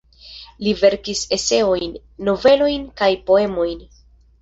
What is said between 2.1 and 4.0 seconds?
novelojn kaj poemojn.